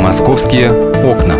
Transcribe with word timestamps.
Московские 0.00 0.70
окна. 0.70 1.34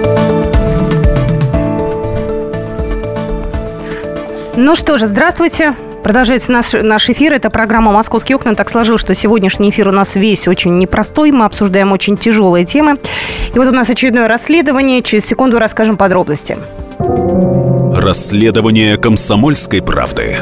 Ну 4.55 4.77
что 4.77 4.99
же, 4.99 5.07
здравствуйте. 5.07 5.75
Продолжается 6.03 6.53
наш, 6.53 6.73
наш 6.75 7.09
эфир. 7.09 7.33
Это 7.33 7.49
программа 7.49 7.91
«Московские 7.91 8.37
окна». 8.37 8.55
Так 8.55 8.69
сложилось, 8.69 9.01
что 9.01 9.15
сегодняшний 9.15 9.71
эфир 9.71 9.89
у 9.89 9.93
нас 9.93 10.15
весь 10.15 10.47
очень 10.47 10.77
непростой. 10.77 11.33
Мы 11.33 11.47
обсуждаем 11.47 11.91
очень 11.93 12.19
тяжелые 12.19 12.67
темы. 12.67 12.99
И 13.55 13.59
вот 13.59 13.67
у 13.67 13.73
нас 13.73 13.89
очередное 13.89 14.29
расследование. 14.29 15.03
Через 15.03 15.25
секунду 15.25 15.59
расскажем 15.59 15.97
подробности. 15.97 16.59
Расследование 17.95 18.99
комсомольской 18.99 19.81
правды. 19.81 20.37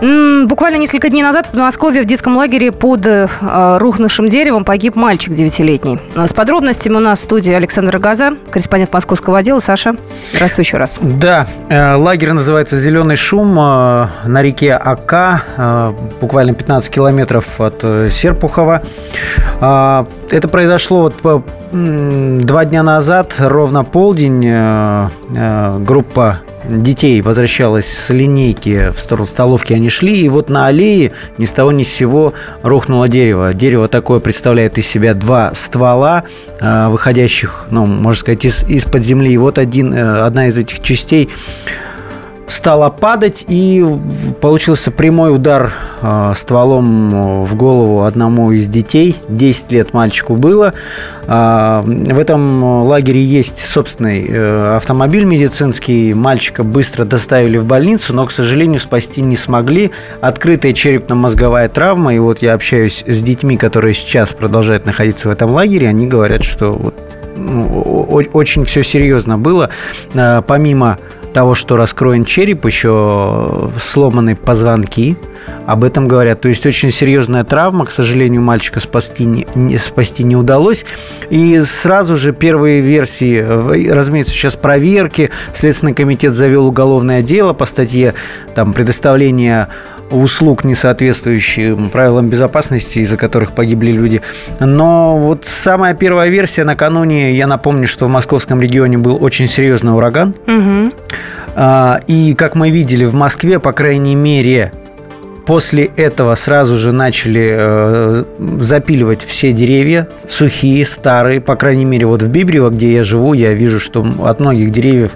Буквально 0.00 0.76
несколько 0.76 1.08
дней 1.08 1.22
назад 1.22 1.46
в 1.46 1.50
Подмосковье 1.50 2.02
в 2.02 2.04
детском 2.04 2.36
лагере 2.36 2.72
под 2.72 3.06
э, 3.06 3.28
рухнувшим 3.78 4.28
деревом 4.28 4.64
погиб 4.64 4.96
мальчик 4.96 5.32
девятилетний. 5.34 6.00
С 6.16 6.32
подробностями 6.32 6.96
у 6.96 7.00
нас 7.00 7.20
в 7.20 7.22
студии 7.22 7.52
Александр 7.52 7.98
Газа, 7.98 8.32
корреспондент 8.50 8.92
московского 8.92 9.38
отдела. 9.38 9.60
Саша, 9.60 9.94
здравствуй 10.32 10.64
еще 10.64 10.78
раз. 10.78 10.98
Да, 11.00 11.46
э, 11.68 11.94
лагерь 11.94 12.32
называется 12.32 12.76
«Зеленый 12.76 13.16
шум» 13.16 13.58
э, 13.58 14.06
на 14.26 14.42
реке 14.42 14.74
Ака, 14.74 15.42
э, 15.56 15.92
буквально 16.20 16.54
15 16.54 16.92
километров 16.92 17.60
от 17.60 17.80
э, 17.84 18.08
Серпухова. 18.10 18.82
Э, 19.60 20.04
это 20.30 20.48
произошло 20.48 21.02
вот 21.02 21.14
по, 21.14 21.44
два 21.74 22.64
дня 22.64 22.84
назад, 22.84 23.34
ровно 23.38 23.82
полдень, 23.82 24.44
э, 24.46 25.08
э, 25.34 25.78
группа 25.80 26.38
детей 26.68 27.20
возвращалась 27.20 27.86
с 27.86 28.10
линейки 28.10 28.90
в 28.90 28.98
сторону 29.00 29.26
столовки, 29.26 29.72
они 29.72 29.88
шли, 29.88 30.16
и 30.16 30.28
вот 30.28 30.48
на 30.48 30.66
аллее 30.66 31.12
ни 31.36 31.44
с 31.44 31.52
того 31.52 31.72
ни 31.72 31.82
с 31.82 31.88
сего 31.88 32.32
рухнуло 32.62 33.08
дерево. 33.08 33.52
Дерево 33.52 33.88
такое 33.88 34.20
представляет 34.20 34.78
из 34.78 34.86
себя 34.86 35.14
два 35.14 35.52
ствола, 35.52 36.22
э, 36.60 36.88
выходящих, 36.88 37.66
ну, 37.70 37.86
можно 37.86 38.20
сказать, 38.20 38.44
из, 38.44 38.62
из-под 38.64 39.02
земли. 39.02 39.32
И 39.32 39.36
вот 39.36 39.58
один, 39.58 39.92
одна 39.92 40.46
из 40.46 40.56
этих 40.56 40.80
частей 40.80 41.28
стала 42.46 42.90
падать, 42.90 43.44
и 43.48 43.84
получился 44.40 44.90
прямой 44.90 45.34
удар 45.34 45.72
э, 46.02 46.32
стволом 46.34 47.44
в 47.44 47.54
голову 47.56 48.02
одному 48.02 48.52
из 48.52 48.68
детей. 48.68 49.16
10 49.28 49.72
лет 49.72 49.92
мальчику 49.92 50.36
было. 50.36 50.74
Э, 51.26 51.82
в 51.84 52.18
этом 52.18 52.84
лагере 52.84 53.24
есть 53.24 53.66
собственный 53.66 54.26
э, 54.28 54.76
автомобиль 54.76 55.24
медицинский. 55.24 56.14
Мальчика 56.14 56.62
быстро 56.62 57.04
доставили 57.04 57.58
в 57.58 57.64
больницу, 57.64 58.12
но, 58.14 58.26
к 58.26 58.32
сожалению, 58.32 58.80
спасти 58.80 59.22
не 59.22 59.36
смогли. 59.36 59.90
Открытая 60.20 60.72
черепно-мозговая 60.72 61.68
травма. 61.68 62.14
И 62.14 62.18
вот 62.18 62.42
я 62.42 62.54
общаюсь 62.54 63.04
с 63.06 63.22
детьми, 63.22 63.56
которые 63.56 63.94
сейчас 63.94 64.32
продолжают 64.32 64.86
находиться 64.86 65.28
в 65.28 65.32
этом 65.32 65.50
лагере. 65.50 65.88
Они 65.88 66.06
говорят, 66.06 66.44
что 66.44 66.72
вот, 66.72 66.94
ну, 67.36 68.02
очень 68.32 68.64
все 68.64 68.82
серьезно 68.82 69.38
было. 69.38 69.70
Э, 70.14 70.42
помимо 70.46 70.98
того, 71.34 71.54
что 71.54 71.76
раскроен 71.76 72.24
череп, 72.24 72.64
еще 72.64 73.70
сломаны 73.78 74.36
позвонки. 74.36 75.18
Об 75.66 75.84
этом 75.84 76.08
говорят. 76.08 76.40
То 76.40 76.48
есть 76.48 76.64
очень 76.64 76.90
серьезная 76.90 77.44
травма. 77.44 77.84
К 77.84 77.90
сожалению, 77.90 78.40
мальчика 78.40 78.80
спасти 78.80 79.24
не, 79.26 79.46
не, 79.54 79.76
спасти 79.76 80.22
не 80.22 80.36
удалось. 80.36 80.86
И 81.28 81.60
сразу 81.60 82.16
же 82.16 82.32
первые 82.32 82.80
версии, 82.80 83.40
разумеется, 83.90 84.32
сейчас 84.32 84.56
проверки. 84.56 85.30
Следственный 85.52 85.92
комитет 85.92 86.32
завел 86.32 86.66
уголовное 86.66 87.20
дело 87.20 87.52
по 87.52 87.66
статье 87.66 88.14
там, 88.54 88.72
предоставления 88.72 89.68
услуг, 90.10 90.64
не 90.64 90.74
соответствующим 90.74 91.90
правилам 91.90 92.28
безопасности, 92.28 93.00
из-за 93.00 93.16
которых 93.16 93.52
погибли 93.52 93.92
люди. 93.92 94.20
Но 94.60 95.18
вот 95.18 95.44
самая 95.44 95.94
первая 95.94 96.28
версия 96.28 96.64
накануне, 96.64 97.34
я 97.34 97.46
напомню, 97.46 97.86
что 97.86 98.06
в 98.06 98.08
московском 98.08 98.60
регионе 98.60 98.98
был 98.98 99.22
очень 99.22 99.48
серьезный 99.48 99.94
ураган. 99.94 100.34
Угу. 100.46 100.92
И, 102.06 102.34
как 102.36 102.54
мы 102.56 102.70
видели, 102.70 103.04
в 103.04 103.14
Москве, 103.14 103.58
по 103.58 103.72
крайней 103.72 104.14
мере, 104.14 104.72
После 105.46 105.90
этого 105.96 106.34
сразу 106.36 106.78
же 106.78 106.92
начали 106.92 107.50
э, 107.54 108.24
запиливать 108.60 109.22
все 109.22 109.52
деревья, 109.52 110.08
сухие, 110.26 110.86
старые. 110.86 111.40
По 111.42 111.54
крайней 111.54 111.84
мере, 111.84 112.06
вот 112.06 112.22
в 112.22 112.28
Бибрево, 112.28 112.70
где 112.70 112.94
я 112.94 113.04
живу, 113.04 113.34
я 113.34 113.52
вижу, 113.52 113.78
что 113.78 114.06
от 114.24 114.40
многих 114.40 114.70
деревьев 114.70 115.12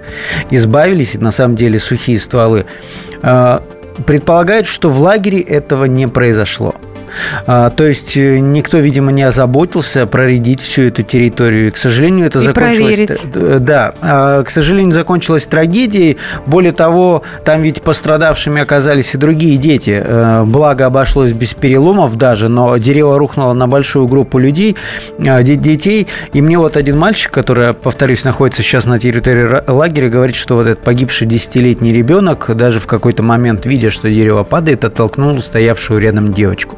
избавились. 0.51 1.15
на 1.15 1.31
самом 1.31 1.55
деле 1.55 1.79
сухие 1.79 2.19
стволы. 2.19 2.65
Э, 3.23 3.59
предполагают, 4.05 4.67
что 4.67 4.89
в 4.89 5.01
лагере 5.01 5.39
этого 5.41 5.85
не 5.85 6.07
произошло. 6.07 6.75
А, 7.45 7.69
то 7.69 7.85
есть 7.85 8.17
э, 8.17 8.39
никто, 8.39 8.77
видимо, 8.77 9.11
не 9.11 9.23
озаботился 9.23 10.05
проредить 10.05 10.61
всю 10.61 10.83
эту 10.83 11.03
территорию. 11.03 11.67
И, 11.67 11.71
к 11.71 11.77
сожалению, 11.77 12.27
это 12.27 12.39
и 12.39 12.41
закончилось... 12.41 13.21
Проверить. 13.31 13.63
Да. 13.63 13.93
А, 14.01 14.43
к 14.43 14.49
сожалению, 14.49 14.93
закончилось 14.93 15.47
трагедией. 15.47 16.17
Более 16.45 16.71
того, 16.71 17.23
там 17.45 17.61
ведь 17.61 17.81
пострадавшими 17.81 18.61
оказались 18.61 19.13
и 19.15 19.17
другие 19.17 19.57
дети. 19.57 20.01
Э, 20.03 20.43
благо 20.45 20.85
обошлось 20.85 21.31
без 21.31 21.53
переломов 21.53 22.15
даже, 22.15 22.49
но 22.49 22.77
дерево 22.77 23.17
рухнуло 23.17 23.53
на 23.53 23.67
большую 23.67 24.07
группу 24.07 24.37
людей, 24.37 24.75
э, 25.17 25.43
детей. 25.43 26.07
И 26.33 26.41
мне 26.41 26.57
вот 26.57 26.77
один 26.77 26.97
мальчик, 26.97 27.31
который, 27.31 27.73
повторюсь, 27.73 28.23
находится 28.23 28.61
сейчас 28.61 28.85
на 28.85 28.99
территории 28.99 29.63
лагеря, 29.67 30.09
говорит, 30.09 30.35
что 30.35 30.55
вот 30.55 30.67
этот 30.67 30.83
погибший 30.83 31.27
десятилетний 31.27 31.93
ребенок 31.93 32.55
даже 32.55 32.79
в 32.79 32.87
какой-то 32.87 33.23
момент, 33.23 33.65
видя, 33.65 33.89
что 33.89 34.09
дерево 34.09 34.43
падает, 34.43 34.85
оттолкнул 34.85 35.41
стоявшую 35.41 35.99
рядом 35.99 36.27
девочку. 36.27 36.77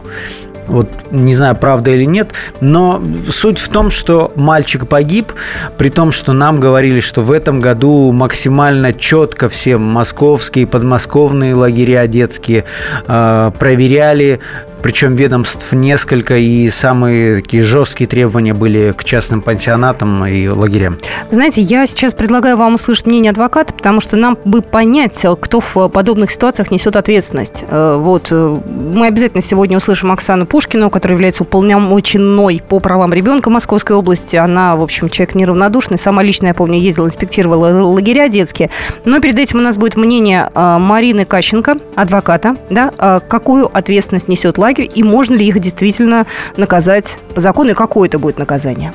Вот 0.68 0.88
не 1.12 1.34
знаю, 1.36 1.56
правда 1.56 1.92
или 1.92 2.06
нет, 2.06 2.34
но 2.60 3.02
суть 3.30 3.60
в 3.60 3.70
том, 3.70 3.92
что 3.92 4.32
мальчик 4.36 4.88
погиб, 4.88 5.34
при 5.78 5.90
том, 5.90 6.12
что 6.12 6.34
нам 6.34 6.60
говорили, 6.60 7.00
что 7.00 7.22
в 7.22 7.32
этом 7.32 7.60
году 7.60 8.12
максимально 8.12 8.94
четко 8.94 9.50
все 9.50 9.78
московские, 9.78 10.68
подмосковные 10.68 11.56
лагеря 11.56 12.08
детские 12.08 12.66
э, 13.08 13.52
проверяли 13.58 14.40
причем 14.81 15.16
ведомств 15.16 15.72
несколько, 15.74 16.38
и 16.38 16.69
самые 16.69 17.36
такие 17.36 17.64
жесткие 17.64 18.08
требования 18.08 18.53
были 18.53 18.94
к 18.96 19.03
частным 19.03 19.42
пансионатам 19.42 20.25
и 20.25 20.47
лагерям. 20.47 20.97
Знаете, 21.30 21.62
я 21.62 21.86
сейчас 21.86 22.14
предлагаю 22.14 22.58
вам 22.58 22.75
услышать 22.75 23.06
мнение 23.06 23.31
адвоката, 23.31 23.74
потому 23.74 24.02
что 24.02 24.18
нам 24.18 24.38
бы 24.44 24.62
понять, 24.62 25.25
кто 25.40 25.59
в 25.59 25.88
подобных 25.90 26.31
ситуациях 26.31 26.72
несет 26.72 26.96
ответственность. 26.96 27.66
Э, 27.69 27.97
вот. 28.00 28.30
Э, 28.31 28.59
мы 28.96 29.08
обязательно 29.08 29.42
сегодня 29.42 29.78
услышим 29.78 30.12
Оксану 30.12 30.46
Пушкину, 30.46 30.90
которая 30.90 31.16
является 31.16 31.44
уполномоченной 31.44 32.62
по 32.68 32.80
правам 32.80 33.13
ребенка 33.13 33.50
Московской 33.50 33.96
области. 33.96 34.36
Она, 34.36 34.75
в 34.75 34.81
общем, 34.81 35.09
человек 35.09 35.36
неравнодушный. 35.36 35.98
Сама 35.98 36.24
лично, 36.24 36.48
я 36.48 36.53
помню, 36.53 36.80
ездила, 36.80 37.06
инспектировала 37.06 37.86
лагеря 37.86 38.28
детские. 38.30 38.69
Но 39.06 39.19
перед 39.19 39.38
этим 39.40 39.59
у 39.59 39.62
нас 39.62 39.78
будет 39.78 39.96
мнение 39.96 40.50
э, 40.53 40.78
Марины 40.80 41.25
Кащенко, 41.25 41.78
адвоката, 41.96 42.56
да, 42.69 43.22
какую 43.28 43.69
ответственность 43.75 44.28
несет 44.28 44.58
лагерь 44.58 44.71
лагерь, 44.72 44.90
и 44.94 45.04
можно 45.04 45.36
ли 45.36 45.48
их 45.48 45.59
действительно 45.59 46.26
наказать 46.58 47.20
по 47.36 47.42
закону, 47.42 47.72
и 47.72 47.74
какое 47.74 48.08
это 48.08 48.20
будет 48.20 48.38
наказание? 48.38 48.94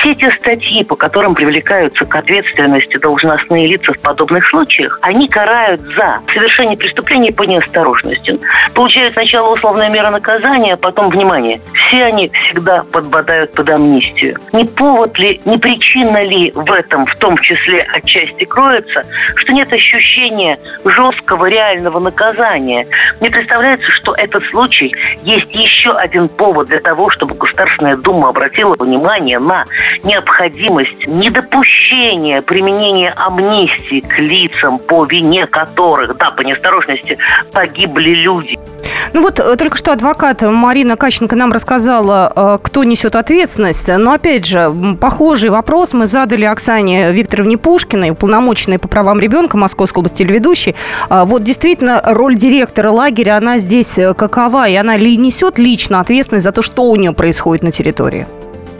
Все 0.00 0.14
те 0.14 0.30
статьи, 0.38 0.82
по 0.84 0.96
которым 0.96 1.34
привлекаются 1.34 2.04
к 2.04 2.14
ответственности 2.14 2.96
должностные 2.98 3.66
лица 3.66 3.92
в 3.92 3.98
подобных 4.00 4.46
случаях, 4.48 4.98
они 5.02 5.28
карают 5.28 5.80
за 5.80 6.20
совершение 6.32 6.76
преступления 6.76 7.32
по 7.32 7.42
неосторожности. 7.42 8.38
Получают 8.74 9.14
сначала 9.14 9.52
условная 9.52 9.90
мера 9.90 10.10
наказания, 10.10 10.74
а 10.74 10.76
потом, 10.76 11.10
внимание, 11.10 11.60
все 11.74 12.04
они 12.04 12.28
всегда 12.28 12.82
подбадают 12.84 13.52
под 13.52 13.68
амнистию. 13.68 14.38
Не 14.52 14.64
повод 14.64 15.18
ли, 15.18 15.40
не 15.44 15.58
причина 15.58 16.24
ли 16.24 16.50
в 16.54 16.72
этом, 16.72 17.04
в 17.04 17.14
том 17.16 17.36
числе 17.38 17.82
отчасти 17.82 18.44
кроется, 18.44 19.02
что 19.36 19.52
нет 19.52 19.72
ощущения 19.72 20.58
жесткого 20.84 21.46
реального 21.46 21.98
наказания. 21.98 22.86
Мне 23.20 23.30
представляется, 23.30 23.90
что 24.00 24.14
этот 24.14 24.44
случай 24.44 24.94
есть 25.22 25.54
еще 25.54 25.90
один 25.92 26.28
повод 26.28 26.68
для 26.68 26.80
того, 26.80 27.10
чтобы 27.10 27.34
Государственная 27.34 27.96
Дума 27.96 28.28
обратила 28.28 28.76
внимание 28.78 29.38
на 29.38 29.64
необходимость 30.04 31.06
недопущения 31.06 32.42
применения 32.42 33.12
амнистии 33.16 34.00
к 34.00 34.18
лицам, 34.18 34.78
по 34.78 35.04
вине 35.04 35.46
которых, 35.46 36.16
да, 36.16 36.30
по 36.30 36.42
неосторожности, 36.42 37.18
погибли 37.52 38.10
люди. 38.10 38.58
Ну 39.12 39.22
вот 39.22 39.40
э, 39.40 39.56
только 39.56 39.76
что 39.76 39.92
адвокат 39.92 40.42
Марина 40.42 40.96
Каченко 40.96 41.36
нам 41.36 41.52
рассказала, 41.52 42.32
э, 42.34 42.58
кто 42.62 42.84
несет 42.84 43.16
ответственность. 43.16 43.88
Но 43.88 44.12
опять 44.12 44.46
же, 44.46 44.72
похожий 45.00 45.50
вопрос 45.50 45.92
мы 45.92 46.06
задали 46.06 46.44
Оксане 46.44 47.12
Викторовне 47.12 47.58
Пушкиной, 47.58 48.10
уполномоченной 48.10 48.78
по 48.78 48.88
правам 48.88 49.20
ребенка 49.20 49.56
Московской 49.56 50.00
области 50.00 50.18
телеведущей. 50.18 50.76
А 51.08 51.24
вот 51.24 51.42
действительно 51.42 52.02
роль 52.04 52.36
директора 52.36 52.90
лагеря, 52.90 53.36
она 53.36 53.58
здесь 53.58 53.98
э, 53.98 54.14
какова? 54.14 54.68
И 54.68 54.74
она 54.74 54.96
ли 54.96 55.16
несет 55.16 55.58
лично 55.58 56.00
ответственность 56.00 56.44
за 56.44 56.52
то, 56.52 56.62
что 56.62 56.84
у 56.84 56.96
нее 56.96 57.12
происходит 57.12 57.64
на 57.64 57.72
территории? 57.72 58.26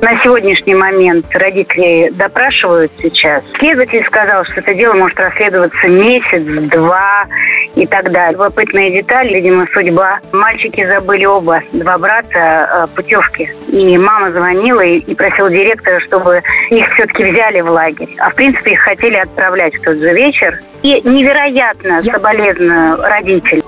На 0.03 0.19
сегодняшний 0.23 0.75
момент 0.75 1.27
родители 1.31 2.09
допрашивают 2.15 2.91
сейчас. 3.03 3.45
Следователь 3.59 4.03
сказал, 4.07 4.45
что 4.47 4.61
это 4.61 4.73
дело 4.73 4.95
может 4.95 5.19
расследоваться 5.19 5.89
месяц, 5.89 6.71
два 6.71 7.27
и 7.75 7.87
так 7.87 8.11
далее. 8.11 8.33
Любопытная 8.33 8.91
деталь, 8.91 9.29
видимо, 9.29 9.67
судьба. 9.75 10.21
Мальчики 10.33 10.87
забыли 10.87 11.27
оба, 11.27 11.61
два 11.73 11.99
брата, 11.99 12.89
э, 12.89 12.97
путевки. 12.97 13.51
И 13.69 13.99
мама 13.99 14.33
звонила 14.33 14.81
и, 14.81 14.99
и 14.99 15.15
просила 15.15 15.51
директора, 15.51 16.01
чтобы 16.01 16.43
их 16.71 16.89
все-таки 16.95 17.25
взяли 17.25 17.61
в 17.61 17.71
лагерь. 17.71 18.09
А 18.19 18.31
в 18.31 18.35
принципе 18.35 18.73
их 18.73 18.81
хотели 18.81 19.17
отправлять 19.17 19.77
в 19.77 19.83
тот 19.83 19.99
же 19.99 20.15
вечер. 20.15 20.59
И 20.83 20.95
невероятно 21.07 21.99
Я... 22.01 22.13
соболезную 22.15 23.03
родителям. 23.03 23.65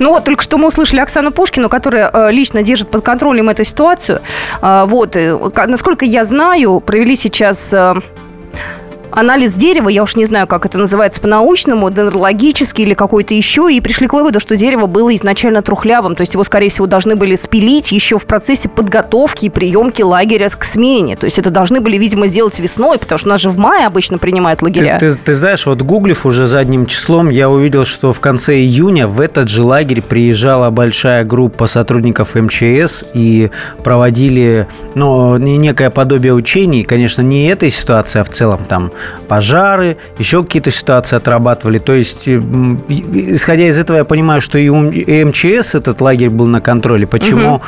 Ну 0.00 0.10
вот, 0.10 0.24
только 0.24 0.42
что 0.42 0.56
мы 0.56 0.68
услышали 0.68 1.00
Оксану 1.00 1.30
Пушкину, 1.30 1.68
которая 1.68 2.10
э, 2.10 2.32
лично 2.32 2.62
держит 2.62 2.90
под 2.90 3.04
контролем 3.04 3.50
эту 3.50 3.64
ситуацию. 3.64 4.20
Э, 4.62 4.84
вот, 4.86 5.14
э, 5.14 5.38
насколько 5.66 6.06
я 6.06 6.24
знаю, 6.24 6.80
провели 6.80 7.16
сейчас 7.16 7.74
анализ 9.12 9.52
дерева, 9.54 9.88
я 9.88 10.02
уж 10.02 10.16
не 10.16 10.24
знаю, 10.24 10.46
как 10.46 10.66
это 10.66 10.78
называется 10.78 11.20
по-научному, 11.20 11.90
дендрологический 11.90 12.84
или 12.84 12.94
какой-то 12.94 13.34
еще, 13.34 13.72
и 13.72 13.80
пришли 13.80 14.06
к 14.06 14.12
выводу, 14.12 14.40
что 14.40 14.56
дерево 14.56 14.86
было 14.86 15.14
изначально 15.14 15.62
трухлявым, 15.62 16.14
то 16.14 16.22
есть 16.22 16.34
его, 16.34 16.44
скорее 16.44 16.68
всего, 16.68 16.86
должны 16.86 17.16
были 17.16 17.36
спилить 17.36 17.92
еще 17.92 18.18
в 18.18 18.26
процессе 18.26 18.68
подготовки 18.68 19.46
и 19.46 19.50
приемки 19.50 20.02
лагеря 20.02 20.48
к 20.48 20.64
смене. 20.64 21.16
То 21.16 21.24
есть 21.24 21.38
это 21.38 21.50
должны 21.50 21.80
были, 21.80 21.96
видимо, 21.96 22.26
сделать 22.26 22.58
весной, 22.58 22.98
потому 22.98 23.18
что 23.18 23.28
у 23.28 23.30
нас 23.30 23.40
же 23.40 23.50
в 23.50 23.58
мае 23.58 23.86
обычно 23.86 24.18
принимают 24.18 24.62
лагеря. 24.62 24.98
Ты, 24.98 25.12
ты, 25.12 25.18
ты 25.18 25.34
знаешь, 25.34 25.66
вот 25.66 25.82
гуглив 25.82 26.26
уже 26.26 26.46
задним 26.46 26.86
числом, 26.86 27.28
я 27.28 27.48
увидел, 27.48 27.84
что 27.84 28.12
в 28.12 28.20
конце 28.20 28.56
июня 28.56 29.06
в 29.06 29.20
этот 29.20 29.48
же 29.48 29.62
лагерь 29.62 30.02
приезжала 30.02 30.70
большая 30.70 31.24
группа 31.24 31.66
сотрудников 31.66 32.34
МЧС 32.34 33.04
и 33.14 33.50
проводили, 33.84 34.66
ну, 34.94 35.36
некое 35.36 35.90
подобие 35.90 36.34
учений, 36.34 36.84
конечно, 36.84 37.22
не 37.22 37.48
этой 37.48 37.70
ситуации, 37.70 38.20
а 38.20 38.24
в 38.24 38.30
целом 38.30 38.64
там 38.68 38.92
пожары, 39.28 39.96
еще 40.18 40.42
какие-то 40.42 40.70
ситуации 40.70 41.16
отрабатывали. 41.16 41.78
То 41.78 41.92
есть, 41.92 42.28
исходя 42.28 43.68
из 43.68 43.78
этого, 43.78 43.98
я 43.98 44.04
понимаю, 44.04 44.40
что 44.40 44.58
и 44.58 45.24
МЧС 45.24 45.74
этот 45.74 46.00
лагерь 46.00 46.30
был 46.30 46.46
на 46.46 46.60
контроле. 46.60 47.06
Почему? 47.06 47.60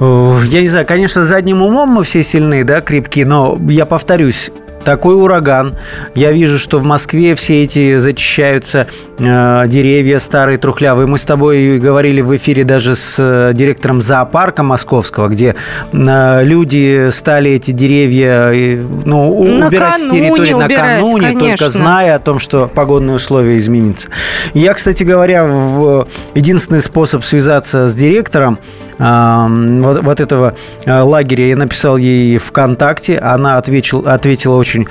Угу. 0.00 0.40
Я 0.44 0.60
не 0.60 0.68
знаю, 0.68 0.86
конечно, 0.86 1.24
задним 1.24 1.62
умом 1.62 1.90
мы 1.90 2.04
все 2.04 2.22
сильные, 2.22 2.64
да, 2.64 2.80
крепкие, 2.80 3.26
но 3.26 3.58
я 3.68 3.86
повторюсь, 3.86 4.50
такой 4.84 5.14
ураган. 5.14 5.74
Я 6.14 6.32
вижу, 6.32 6.58
что 6.58 6.78
в 6.78 6.84
Москве 6.84 7.34
все 7.34 7.64
эти 7.64 7.96
зачищаются 7.96 8.86
э, 9.18 9.64
деревья 9.66 10.18
старые, 10.18 10.58
трухлявые. 10.58 11.06
Мы 11.06 11.18
с 11.18 11.24
тобой 11.24 11.78
говорили 11.78 12.20
в 12.20 12.36
эфире 12.36 12.64
даже 12.64 12.94
с 12.94 13.16
э, 13.18 13.52
директором 13.54 14.00
зоопарка 14.00 14.62
московского, 14.62 15.28
где 15.28 15.56
э, 15.92 16.44
люди 16.44 17.08
стали 17.10 17.52
эти 17.52 17.70
деревья 17.70 18.52
э, 18.52 18.82
ну, 19.04 19.38
убирать 19.38 19.98
с 19.98 20.10
территории 20.10 20.52
накануне, 20.52 21.20
конечно. 21.20 21.56
только 21.56 21.68
зная 21.68 22.16
о 22.16 22.18
том, 22.18 22.38
что 22.38 22.68
погодные 22.72 23.16
условия 23.16 23.58
изменятся. 23.58 24.08
Я, 24.52 24.74
кстати 24.74 25.02
говоря, 25.02 25.44
в 25.44 26.06
единственный 26.34 26.80
способ 26.80 27.24
связаться 27.24 27.88
с 27.88 27.94
директором 27.94 28.58
вот, 28.98 30.02
вот 30.02 30.20
этого 30.20 30.54
э, 30.84 31.00
лагеря. 31.00 31.48
Я 31.48 31.56
написал 31.56 31.96
ей 31.96 32.38
ВКонтакте, 32.38 33.18
она 33.18 33.58
ответил, 33.58 34.04
ответила 34.06 34.56
очень 34.56 34.86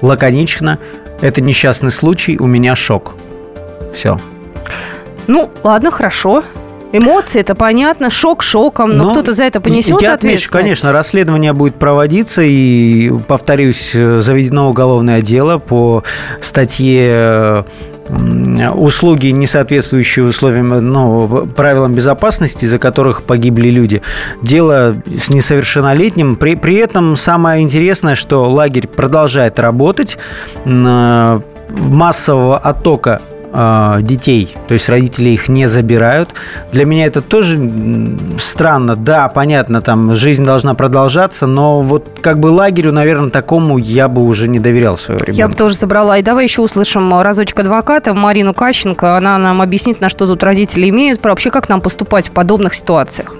лаконично. 0.00 0.78
Это 1.20 1.40
несчастный 1.40 1.90
случай, 1.90 2.36
у 2.38 2.46
меня 2.46 2.74
шок. 2.74 3.14
Все. 3.94 4.18
Ну, 5.26 5.50
ладно, 5.62 5.90
хорошо. 5.90 6.42
Эмоции, 6.94 7.40
это 7.40 7.54
понятно, 7.54 8.10
шок 8.10 8.42
шоком, 8.42 8.98
но, 8.98 9.04
но 9.04 9.10
кто-то 9.12 9.32
за 9.32 9.44
это 9.44 9.62
понесет 9.62 10.02
я. 10.02 10.12
Отмечу, 10.12 10.50
конечно, 10.50 10.92
расследование 10.92 11.54
будет 11.54 11.76
проводиться, 11.76 12.42
и, 12.42 13.10
повторюсь, 13.28 13.92
э, 13.94 14.18
заведено 14.18 14.68
уголовное 14.68 15.22
дело 15.22 15.56
по 15.56 16.04
статье 16.42 17.06
э, 17.08 17.62
услуги, 18.74 19.28
не 19.28 19.46
соответствующие 19.46 20.24
условиям, 20.24 20.68
ну, 20.68 21.46
правилам 21.46 21.94
безопасности, 21.94 22.64
из-за 22.64 22.78
которых 22.78 23.22
погибли 23.22 23.70
люди. 23.70 24.02
Дело 24.42 24.96
с 25.06 25.30
несовершеннолетним. 25.30 26.36
При, 26.36 26.54
при 26.56 26.76
этом 26.76 27.16
самое 27.16 27.62
интересное, 27.62 28.14
что 28.14 28.50
лагерь 28.50 28.86
продолжает 28.86 29.58
работать. 29.58 30.18
Массового 30.64 32.58
оттока 32.58 33.22
э, 33.52 33.98
детей, 34.02 34.56
то 34.68 34.74
есть 34.74 34.88
родители 34.88 35.30
их 35.30 35.48
не 35.48 35.66
забирают. 35.66 36.30
Для 36.72 36.84
меня 36.84 37.06
это 37.06 37.22
тоже 37.22 37.58
странно. 38.38 38.96
Да, 38.96 39.28
понятно, 39.28 39.82
там 39.82 40.14
жизнь 40.14 40.44
должна 40.44 40.74
продолжаться, 40.74 41.46
но 41.46 41.80
вот 41.80 42.18
как 42.20 42.38
бы 42.38 42.48
лагерю, 42.48 42.92
наверное, 42.92 43.30
такому 43.30 43.78
я 43.78 44.08
бы 44.08 44.24
уже 44.24 44.48
не 44.48 44.58
доверял 44.58 44.96
своего 44.96 45.20
ребенка. 45.22 45.38
Я 45.38 45.48
бы 45.48 45.54
тоже 45.54 45.74
забрала. 45.74 46.18
И 46.18 46.22
давай 46.22 46.44
еще 46.44 46.62
услышим 46.62 47.20
разочек 47.20 47.58
адвоката 47.60 48.14
Марину 48.14 48.54
Кащенко. 48.54 49.16
Она 49.16 49.38
нам 49.38 49.60
объяснит, 49.60 50.00
на 50.00 50.08
что 50.08 50.26
тут 50.26 50.42
родители 50.42 50.88
имеют 50.88 51.20
право. 51.20 51.32
Вообще, 51.32 51.50
как 51.50 51.68
нам 51.68 51.80
поступать 51.80 52.28
в 52.28 52.32
подобных 52.32 52.74
ситуациях. 52.74 53.34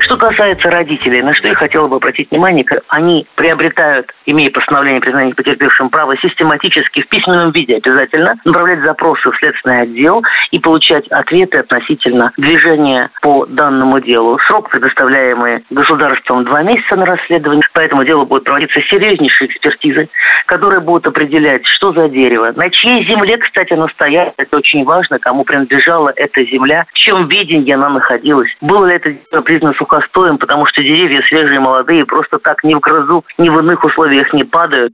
Что 0.00 0.16
касается 0.16 0.70
родителей, 0.70 1.22
на 1.22 1.34
что 1.34 1.48
я 1.48 1.54
хотела 1.54 1.88
бы 1.88 1.96
обратить 1.96 2.30
внимание, 2.30 2.64
они 2.88 3.26
приобретают, 3.34 4.12
имея 4.26 4.50
постановление 4.50 5.00
признания 5.00 5.34
потерпевшим 5.34 5.90
право, 5.90 6.16
систематически 6.18 7.02
в 7.02 7.08
письменном 7.08 7.50
виде 7.52 7.76
обязательно 7.76 8.36
направлять 8.44 8.80
запросы 8.80 9.30
в 9.30 9.36
следственный 9.36 9.82
отдел 9.82 10.22
и 10.50 10.58
получать 10.58 11.06
ответы 11.08 11.58
относительно 11.58 12.32
движения 12.36 13.10
по 13.22 13.46
данному 13.46 14.00
делу. 14.00 14.38
Срок, 14.46 14.70
предоставляемый 14.70 15.64
государством, 15.70 16.44
два 16.44 16.62
месяца 16.62 16.96
на 16.96 17.06
расследование. 17.06 17.62
По 17.72 17.80
этому 17.80 18.04
делу 18.04 18.26
будет 18.26 18.44
проводиться 18.44 18.80
серьезнейшие 18.82 19.48
экспертизы, 19.48 20.08
которые 20.46 20.80
будут 20.80 21.06
определять, 21.06 21.66
что 21.66 21.92
за 21.92 22.08
дерево, 22.08 22.52
на 22.54 22.70
чьей 22.70 23.04
земле, 23.06 23.36
кстати, 23.38 23.72
оно 23.72 23.88
стояло. 23.88 24.32
Это 24.36 24.56
очень 24.56 24.84
важно, 24.84 25.18
кому 25.18 25.44
принадлежала 25.44 26.12
эта 26.14 26.44
земля, 26.44 26.86
в 26.88 26.94
чем 26.94 27.28
видении 27.28 27.72
она 27.72 27.88
находилась. 27.88 28.50
Было 28.60 28.86
ли 28.86 28.94
это 28.96 29.42
признано 29.42 29.74
сухо 29.88 30.00
постоем, 30.00 30.38
потому 30.38 30.66
что 30.66 30.82
деревья 30.82 31.22
свежие, 31.28 31.60
молодые, 31.60 32.04
просто 32.04 32.38
так 32.38 32.62
ни 32.64 32.74
в 32.74 32.80
грозу, 32.80 33.24
ни 33.38 33.48
в 33.48 33.58
иных 33.58 33.84
условиях 33.84 34.32
не 34.32 34.44
падают. 34.44 34.92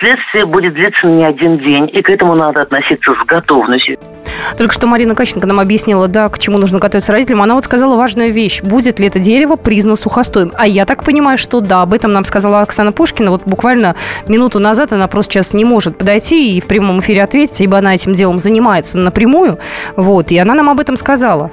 Следствие 0.00 0.44
будет 0.44 0.74
длиться 0.74 1.06
не 1.06 1.24
один 1.24 1.58
день, 1.58 1.88
и 1.92 2.02
к 2.02 2.10
этому 2.10 2.34
надо 2.34 2.62
относиться 2.62 3.14
с 3.14 3.26
готовностью. 3.26 3.96
Только 4.56 4.72
что 4.72 4.86
Марина 4.86 5.14
Каченко 5.14 5.46
нам 5.46 5.58
объяснила, 5.60 6.08
да, 6.08 6.28
к 6.28 6.38
чему 6.38 6.58
нужно 6.58 6.78
готовиться 6.78 7.10
родителям. 7.10 7.42
Она 7.42 7.54
вот 7.54 7.64
сказала 7.64 7.96
важную 7.96 8.30
вещь. 8.30 8.62
Будет 8.62 9.00
ли 9.00 9.06
это 9.06 9.18
дерево 9.18 9.56
признано 9.56 9.96
сухостоем? 9.96 10.52
А 10.56 10.66
я 10.66 10.84
так 10.84 11.04
понимаю, 11.04 11.38
что 11.38 11.60
да. 11.60 11.82
Об 11.82 11.94
этом 11.94 12.12
нам 12.12 12.24
сказала 12.24 12.60
Оксана 12.60 12.92
Пушкина. 12.92 13.30
Вот 13.30 13.42
буквально 13.46 13.96
минуту 14.28 14.60
назад 14.60 14.92
она 14.92 15.08
просто 15.08 15.32
сейчас 15.34 15.54
не 15.54 15.64
может 15.64 15.98
подойти 15.98 16.56
и 16.56 16.60
в 16.60 16.68
прямом 16.68 17.00
эфире 17.00 17.22
ответить, 17.22 17.60
ибо 17.60 17.78
она 17.78 17.94
этим 17.94 18.12
делом 18.12 18.38
занимается 18.38 18.98
напрямую. 18.98 19.58
Вот, 19.96 20.30
и 20.30 20.38
она 20.38 20.54
нам 20.54 20.68
об 20.68 20.80
этом 20.80 20.96
сказала. 20.96 21.50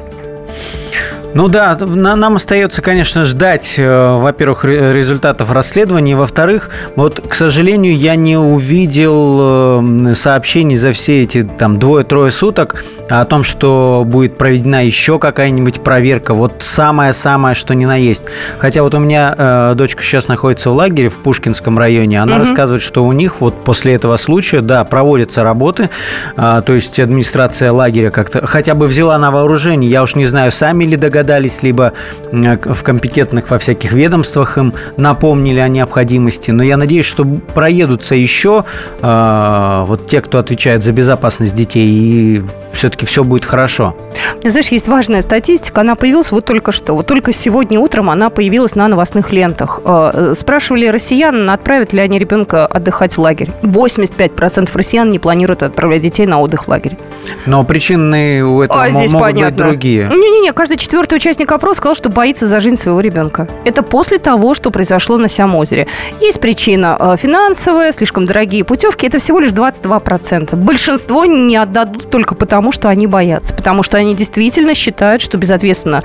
Ну 1.35 1.49
да, 1.49 1.77
нам 1.77 2.37
остается, 2.37 2.81
конечно, 2.81 3.25
ждать, 3.25 3.75
э, 3.77 4.17
во-первых, 4.17 4.63
результатов 4.63 5.51
расследования, 5.51 6.15
во-вторых, 6.15 6.69
вот, 6.95 7.19
к 7.27 7.33
сожалению, 7.33 7.97
я 7.97 8.15
не 8.15 8.37
увидел 8.37 9.81
э, 9.81 10.13
сообщений 10.15 10.77
за 10.77 10.93
все 10.93 11.23
эти 11.23 11.43
там 11.43 11.77
двое-трое 11.77 12.31
суток 12.31 12.85
о 13.09 13.25
том, 13.25 13.43
что 13.43 14.03
будет 14.07 14.37
проведена 14.37 14.85
еще 14.85 15.19
какая-нибудь 15.19 15.81
проверка. 15.81 16.33
Вот 16.33 16.53
самое-самое, 16.59 17.53
что 17.53 17.75
ни 17.75 17.83
на 17.83 17.97
есть. 17.97 18.23
Хотя 18.57 18.81
вот 18.81 18.95
у 18.95 18.99
меня 18.99 19.35
э, 19.37 19.73
дочка 19.75 20.01
сейчас 20.01 20.29
находится 20.29 20.69
в 20.69 20.73
лагере 20.73 21.09
в 21.09 21.17
Пушкинском 21.17 21.77
районе. 21.77 22.21
Она 22.21 22.37
угу. 22.37 22.45
рассказывает, 22.45 22.81
что 22.81 23.03
у 23.03 23.11
них 23.11 23.41
вот 23.41 23.61
после 23.65 23.93
этого 23.93 24.15
случая, 24.15 24.61
да, 24.61 24.85
проводятся 24.85 25.43
работы. 25.43 25.89
Э, 26.37 26.61
то 26.65 26.71
есть 26.71 26.97
администрация 26.97 27.73
лагеря 27.73 28.09
как-то 28.09 28.47
хотя 28.47 28.73
бы 28.73 28.87
взяла 28.87 29.17
на 29.17 29.31
вооружение. 29.31 29.91
Я 29.91 30.01
уж 30.01 30.15
не 30.15 30.25
знаю, 30.25 30.53
сами 30.53 30.85
ли 30.85 30.95
догадались 30.95 31.24
догадались, 31.25 31.63
либо 31.63 31.93
в 32.31 32.83
компетентных 32.83 33.49
во 33.49 33.57
всяких 33.57 33.91
ведомствах 33.93 34.57
им 34.57 34.73
напомнили 34.97 35.59
о 35.59 35.67
необходимости. 35.67 36.51
Но 36.51 36.63
я 36.63 36.77
надеюсь, 36.77 37.05
что 37.05 37.25
проедутся 37.25 38.15
еще 38.15 38.63
э, 39.01 39.83
вот 39.87 40.07
те, 40.07 40.21
кто 40.21 40.37
отвечает 40.37 40.83
за 40.83 40.91
безопасность 40.91 41.55
детей, 41.55 41.87
и 41.87 42.43
все-таки 42.75 43.05
все 43.05 43.23
будет 43.23 43.45
хорошо. 43.45 43.95
Знаешь, 44.43 44.67
есть 44.67 44.87
важная 44.87 45.21
статистика, 45.21 45.81
она 45.81 45.95
появилась 45.95 46.31
вот 46.31 46.45
только 46.45 46.71
что. 46.71 46.93
Вот 46.93 47.07
только 47.07 47.33
сегодня 47.33 47.79
утром 47.79 48.09
она 48.09 48.29
появилась 48.29 48.75
на 48.75 48.87
новостных 48.87 49.31
лентах. 49.31 49.79
Э, 49.83 50.33
спрашивали 50.35 50.87
россиян, 50.87 51.49
отправят 51.49 51.93
ли 51.93 51.99
они 51.99 52.19
ребенка 52.19 52.65
отдыхать 52.67 53.17
в 53.17 53.21
лагерь. 53.21 53.49
85% 53.63 54.69
россиян 54.73 55.09
не 55.09 55.19
планируют 55.19 55.63
отправлять 55.63 56.01
детей 56.01 56.25
на 56.25 56.39
отдых 56.39 56.65
в 56.65 56.67
лагерь. 56.67 56.97
Но 57.45 57.63
причины 57.63 58.43
у 58.43 58.61
этого 58.61 58.83
а, 58.83 58.89
здесь 58.89 59.11
могут 59.11 59.27
понятно. 59.27 59.55
быть 59.55 59.57
другие. 59.57 60.07
Не-не-не, 60.07 60.53
каждый 60.53 60.77
четвертый 60.77 61.15
участник 61.15 61.51
опроса 61.51 61.77
сказал, 61.77 61.95
что 61.95 62.09
боится 62.09 62.47
за 62.47 62.59
жизнь 62.59 62.77
своего 62.77 62.99
ребенка. 62.99 63.47
Это 63.63 63.81
после 63.83 64.17
того, 64.17 64.53
что 64.53 64.71
произошло 64.71 65.17
на 65.17 65.27
Сямозере. 65.27 65.87
Есть 66.21 66.39
причина 66.39 66.97
э, 66.99 67.15
финансовая, 67.17 67.91
слишком 67.91 68.25
дорогие 68.25 68.63
путевки. 68.63 69.07
Это 69.07 69.19
всего 69.19 69.39
лишь 69.39 69.51
22%. 69.51 70.55
Большинство 70.55 71.25
не 71.25 71.57
отдадут 71.57 72.09
только 72.09 72.35
потому, 72.35 72.64
потому 72.65 72.71
что 72.71 72.89
они 72.89 73.05
боятся. 73.05 73.53
Потому 73.53 73.83
что 73.83 73.97
они 73.97 74.15
действительно 74.15 74.73
считают, 74.73 75.21
что 75.21 75.37
безответственно 75.37 76.03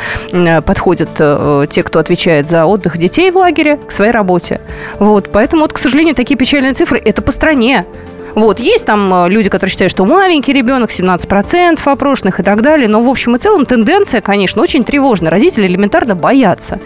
подходят 0.67 1.09
те, 1.71 1.83
кто 1.83 1.99
отвечает 1.99 2.49
за 2.49 2.67
отдых 2.67 2.99
детей 2.99 3.31
в 3.31 3.39
лагере, 3.39 3.79
к 3.79 3.91
своей 3.91 4.11
работе. 4.11 4.61
Вот. 4.99 5.31
Поэтому, 5.33 5.63
вот, 5.63 5.73
к 5.73 5.79
сожалению, 5.79 6.15
такие 6.15 6.37
печальные 6.37 6.75
цифры. 6.75 7.01
Это 7.03 7.23
по 7.23 7.33
стране. 7.33 7.87
Вот, 8.35 8.61
есть 8.61 8.85
там 8.85 9.27
люди, 9.29 9.49
которые 9.49 9.73
считают, 9.73 9.91
что 9.91 10.05
маленький 10.05 10.53
ребенок, 10.53 10.91
17% 10.91 11.81
опрошенных 11.85 12.41
и 12.41 12.43
так 12.43 12.61
далее. 12.61 12.89
Но 12.89 13.01
в 13.01 13.09
общем 13.09 13.35
и 13.37 13.39
целом 13.39 13.65
тенденция, 13.65 14.21
конечно, 14.21 14.63
очень 14.63 14.85
тревожная. 14.85 15.31
Родители 15.31 15.67
элементарно 15.67 16.15
боятся. 16.15 16.79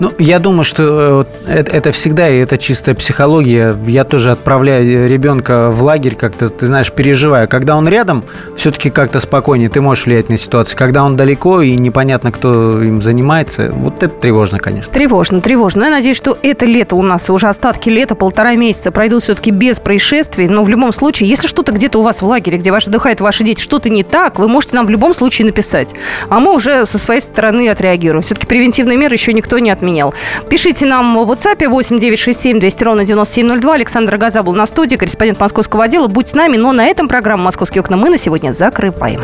Ну, 0.00 0.12
я 0.18 0.38
думаю, 0.38 0.64
что 0.64 1.26
э, 1.46 1.58
это, 1.58 1.70
это 1.72 1.92
всегда, 1.92 2.28
и 2.28 2.38
это 2.38 2.56
чистая 2.56 2.94
психология. 2.94 3.76
Я 3.86 4.04
тоже 4.04 4.30
отправляю 4.30 5.08
ребенка 5.08 5.70
в 5.70 5.82
лагерь, 5.82 6.14
как-то, 6.14 6.48
ты 6.48 6.66
знаешь, 6.66 6.92
переживая. 6.92 7.46
Когда 7.46 7.76
он 7.76 7.88
рядом, 7.88 8.24
все-таки 8.56 8.90
как-то 8.90 9.18
спокойнее, 9.20 9.68
ты 9.68 9.80
можешь 9.80 10.06
влиять 10.06 10.28
на 10.28 10.36
ситуацию. 10.36 10.78
Когда 10.78 11.04
он 11.04 11.16
далеко 11.16 11.62
и 11.62 11.76
непонятно, 11.76 12.30
кто 12.30 12.82
им 12.82 13.02
занимается, 13.02 13.72
вот 13.72 14.02
это 14.02 14.14
тревожно, 14.14 14.58
конечно. 14.58 14.92
Тревожно, 14.92 15.40
тревожно. 15.40 15.84
Я 15.84 15.90
надеюсь, 15.90 16.16
что 16.16 16.38
это 16.42 16.64
лето 16.64 16.94
у 16.94 17.02
нас, 17.02 17.28
уже 17.30 17.48
остатки 17.48 17.88
лета, 17.88 18.14
полтора 18.14 18.54
месяца 18.54 18.92
пройдут 18.92 19.24
все-таки 19.24 19.50
без 19.50 19.80
происшествий. 19.80 20.48
Но 20.48 20.62
в 20.62 20.68
любом 20.68 20.92
случае, 20.92 21.28
если 21.28 21.48
что-то 21.48 21.72
где-то 21.72 21.98
у 21.98 22.02
вас 22.02 22.22
в 22.22 22.26
лагере, 22.26 22.58
где 22.58 22.70
ваши 22.70 22.88
отдыхают 22.88 23.20
ваши 23.20 23.42
дети, 23.42 23.60
что-то 23.60 23.90
не 23.90 24.04
так, 24.04 24.38
вы 24.38 24.48
можете 24.48 24.76
нам 24.76 24.86
в 24.86 24.90
любом 24.90 25.12
случае 25.12 25.46
написать. 25.46 25.94
А 26.28 26.38
мы 26.38 26.54
уже 26.54 26.86
со 26.86 26.98
своей 26.98 27.20
стороны 27.20 27.68
отреагируем. 27.68 28.22
Все-таки 28.22 28.46
превентивные 28.46 28.96
меры 28.96 29.14
еще 29.14 29.32
никто 29.32 29.58
не 29.58 29.70
отменял 29.70 29.87
отменял. 29.88 30.14
Пишите 30.48 30.86
нам 30.86 31.16
в 31.24 31.30
WhatsApp 31.30 31.66
8 31.66 31.98
967 31.98 32.60
200 32.60 32.84
ровно 32.84 33.04
9702. 33.04 33.74
Александр 33.74 34.16
Газа 34.16 34.42
был 34.42 34.54
на 34.54 34.66
студии, 34.66 34.96
корреспондент 34.96 35.40
московского 35.40 35.84
отдела. 35.84 36.08
Будь 36.08 36.28
с 36.28 36.34
нами, 36.34 36.56
но 36.56 36.72
на 36.72 36.86
этом 36.86 37.08
программу 37.08 37.44
«Московские 37.44 37.80
окна» 37.80 37.96
мы 37.96 38.10
на 38.10 38.18
сегодня 38.18 38.52
закрываем. 38.52 39.20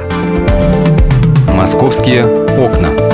«Московские 1.49 2.25
окна». 2.25 3.13